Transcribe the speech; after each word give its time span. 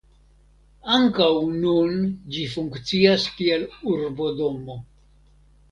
Ankaŭ 0.95 1.27
nun 1.65 1.93
ĝi 2.37 2.47
funkcias 2.55 3.27
kiel 3.39 3.69
urbodomo. 3.95 4.83